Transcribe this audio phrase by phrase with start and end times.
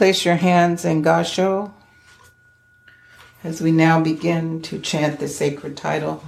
[0.00, 1.70] place your hands in Gasho
[3.44, 6.24] as we now begin to chant the sacred title.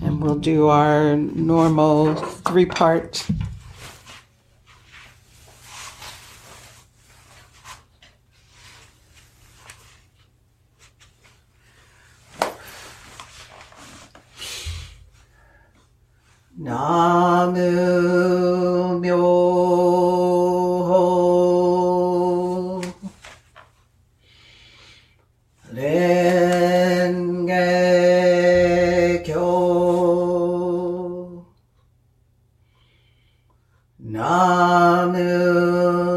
[0.00, 3.26] And we'll do our normal three part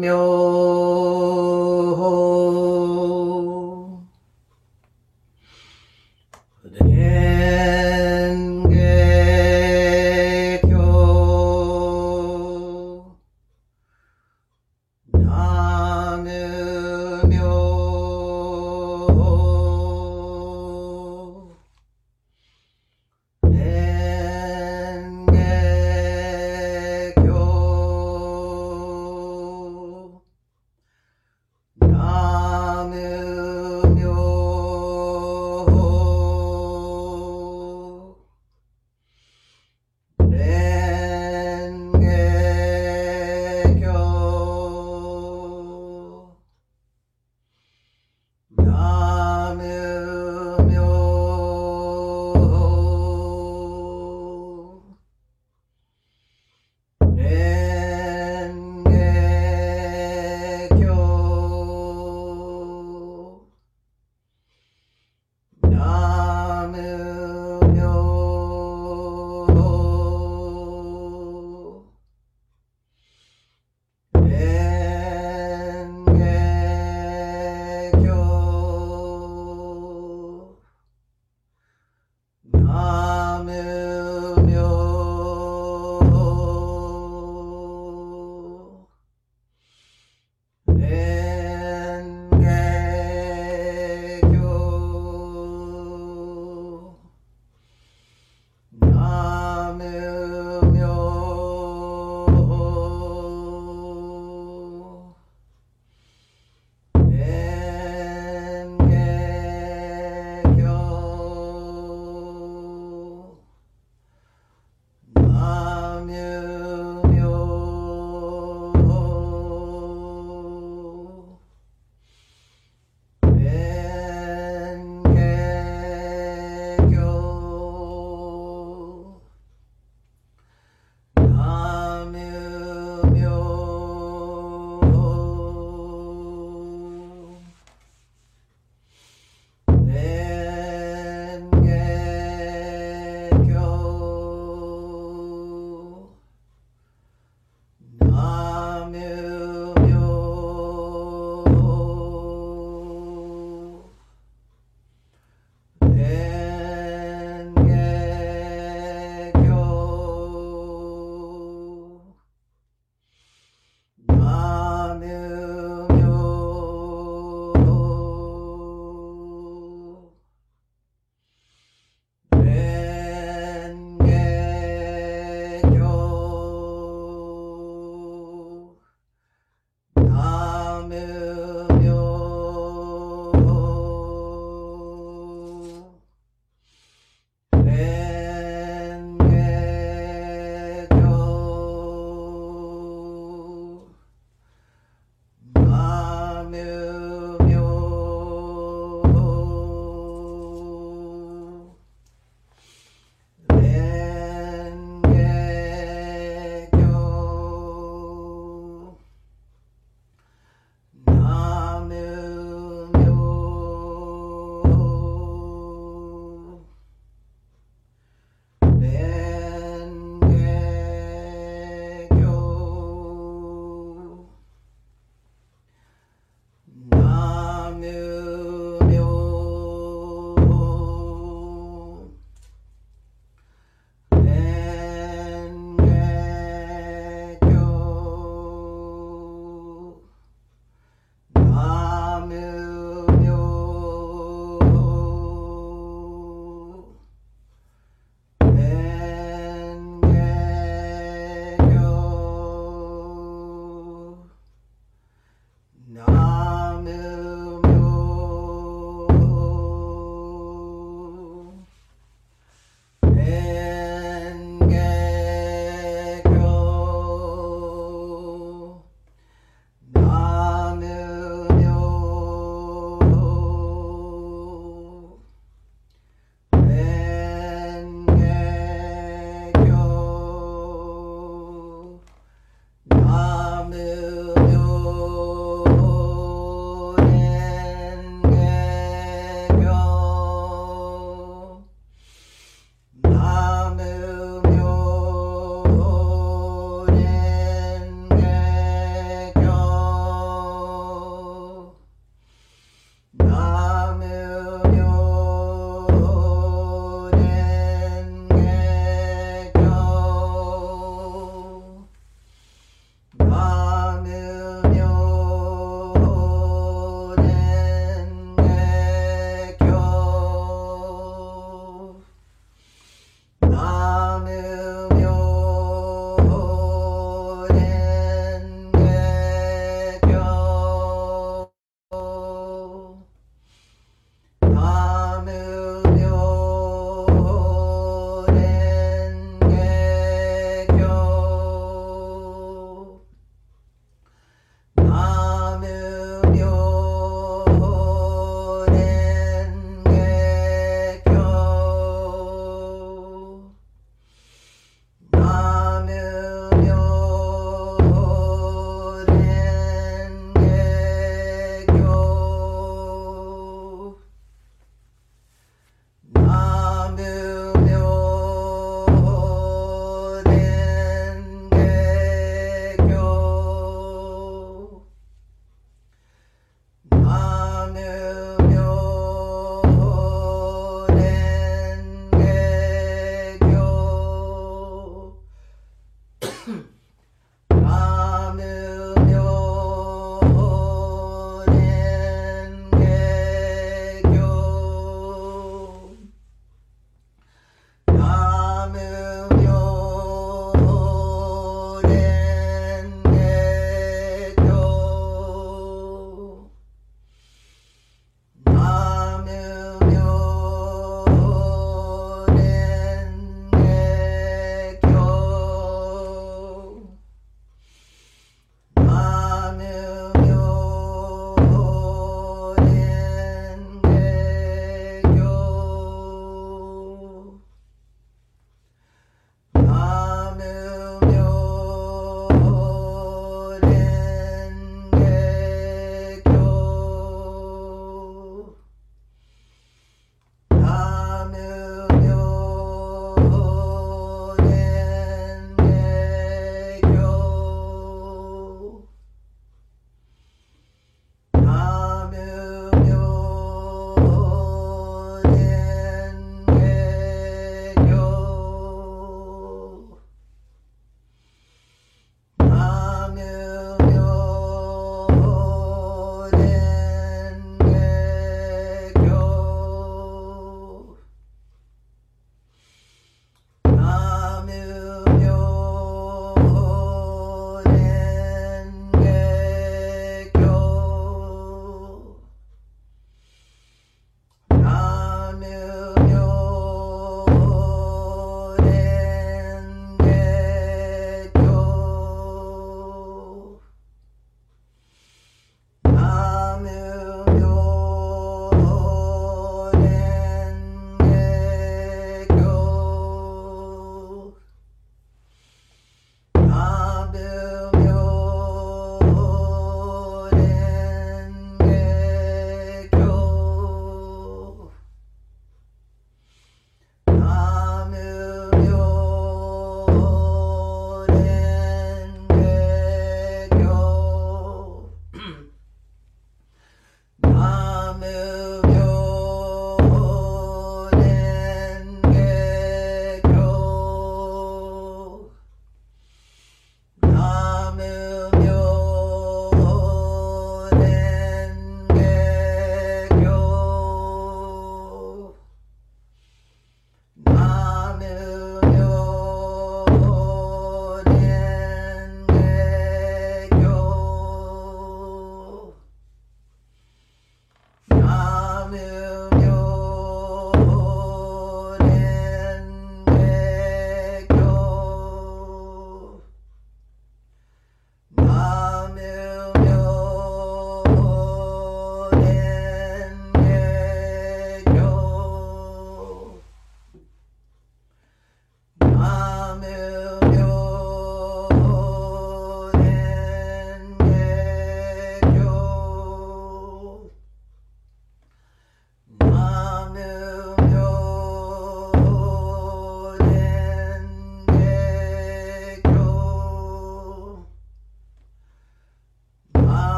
[0.00, 0.29] meu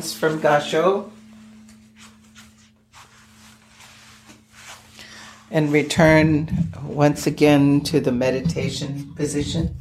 [0.00, 1.10] from Gasho
[5.50, 9.79] and return once again to the meditation position.